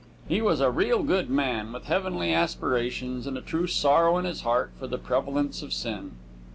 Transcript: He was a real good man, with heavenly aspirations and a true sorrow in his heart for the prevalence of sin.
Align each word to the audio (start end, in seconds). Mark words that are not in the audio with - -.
He 0.27 0.41
was 0.41 0.61
a 0.61 0.71
real 0.71 1.03
good 1.03 1.29
man, 1.29 1.71
with 1.73 1.83
heavenly 1.85 2.33
aspirations 2.33 3.27
and 3.27 3.37
a 3.37 3.39
true 3.41 3.67
sorrow 3.67 4.17
in 4.17 4.25
his 4.25 4.41
heart 4.41 4.71
for 4.79 4.87
the 4.87 4.97
prevalence 4.97 5.61
of 5.61 5.73
sin. 5.73 6.13